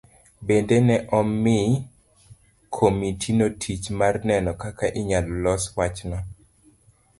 Bende 0.47 0.77
ne 0.85 0.95
omi 1.17 1.57
komitino 2.75 3.45
tich 3.61 3.83
mar 3.99 4.15
neno 4.27 4.51
kaka 4.61 4.85
inyalo 4.99 5.33
los 5.45 5.63
wachno. 5.77 6.17